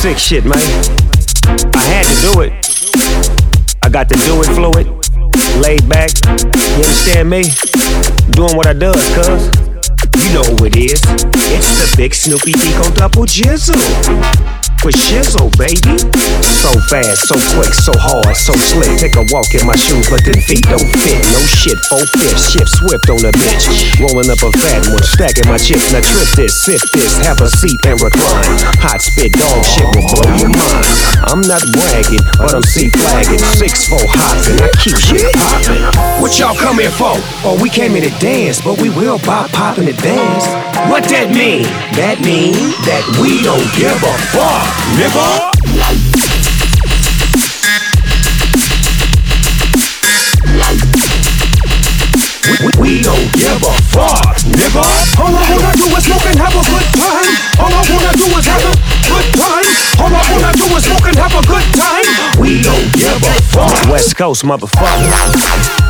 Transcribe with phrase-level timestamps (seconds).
[0.00, 0.56] shit, man.
[1.74, 2.52] I had to do it.
[3.82, 4.86] I got to do it fluid,
[5.60, 6.10] laid back.
[6.24, 7.42] You understand me?
[8.30, 9.50] Doing what I does, cuz.
[10.16, 11.02] You know who it is.
[11.04, 15.98] It's the big Snoopy Eco Double Jizzle with shizzle, baby.
[16.44, 19.00] So fast, so quick, so hard, so slick.
[19.00, 21.20] Take a walk in my shoes, but them feet don't fit.
[21.32, 23.64] No shit, four fifths, shift swift on a bitch.
[24.00, 25.92] Rolling up a fat one, stacking my chips.
[25.92, 28.56] Now trip this, sip this, have a seat and recline.
[28.84, 30.84] Hot spit, dog shit will blow your mind.
[31.28, 33.40] I'm not bragging, but I'm C flagging.
[33.56, 35.82] Six four hopping, I keep shit popping.
[36.20, 37.16] What y'all come here for?
[37.44, 40.46] Oh, we came here to dance, but we will pop popping advance.
[40.88, 41.68] What that mean?
[41.96, 42.56] That mean
[42.88, 45.50] that we don't give a fuck nigga.
[52.78, 54.84] We, don't give a fuck, nigga.
[55.18, 57.36] All I wanna do is smoke and have a good time.
[57.58, 58.74] All I wanna do is have a
[59.08, 59.64] good time.
[60.00, 62.40] All I wanna do is smoke and have a good time.
[62.40, 63.90] We don't give a fuck.
[63.90, 65.89] West Coast motherfucker.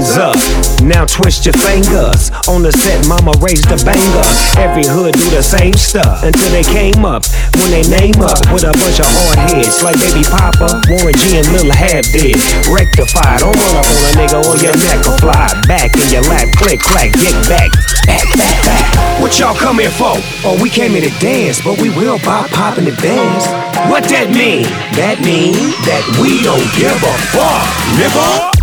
[0.00, 2.32] Hands up, now twist your fingers.
[2.48, 4.24] On the set, mama raised the banger.
[4.56, 7.28] Every hood do the same stuff until they came up.
[7.60, 11.36] When they name up with a bunch of hard heads like Baby Papa, Warren G
[11.36, 12.32] and Lil Half Dead.
[12.72, 16.24] Rectified, don't run up on a nigga on your neck will fly back in your
[16.32, 16.48] lap.
[16.56, 17.68] Click, clack, get back,
[18.08, 18.84] back, back, back.
[19.20, 20.16] What y'all come here for?
[20.48, 23.44] Oh, we came here to dance, but we will pop, pop in advance.
[23.92, 24.64] What that mean?
[24.96, 25.52] That mean
[25.84, 27.68] that we don't give a fuck,
[28.00, 28.59] nigga.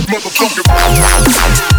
[0.00, 1.71] motherfucker.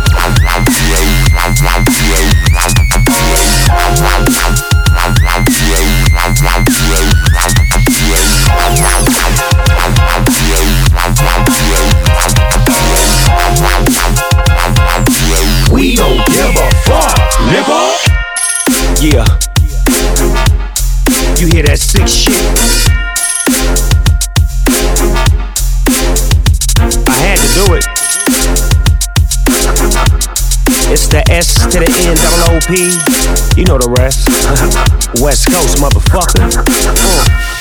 [31.74, 33.60] To the N, double O P.
[33.60, 34.30] You know the rest.
[35.24, 36.64] West Coast, motherfucker.
[36.70, 37.53] Uh.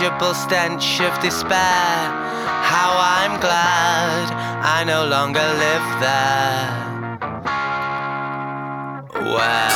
[0.00, 2.08] tangible stench of despair.
[2.72, 4.32] How I'm glad
[4.64, 6.80] I no longer live there.
[9.34, 9.69] Where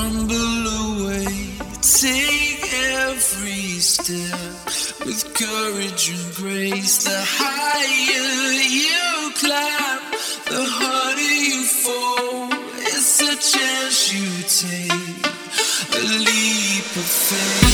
[0.00, 1.26] crumble away.
[1.82, 2.64] Take
[3.04, 4.64] every step
[5.04, 7.04] with courage and grace.
[7.04, 10.04] The higher you climb,
[10.52, 12.48] the harder you fall.
[12.78, 14.28] It's a chance you
[14.62, 15.26] take,
[15.96, 17.69] a leap of faith.